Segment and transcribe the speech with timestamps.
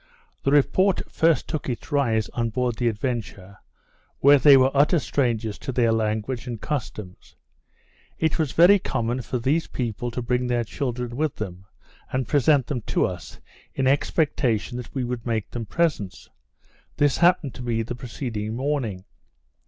[0.41, 3.59] The report first took its rise on board the Adventure,
[4.17, 7.35] where they were utter strangers to their language and customs.
[8.17, 11.65] It was very common for these people to bring their children with them,
[12.11, 13.39] and present them to us,
[13.75, 16.27] in expectation that we would make them presents;
[16.97, 19.05] this happened to me the preceding morning.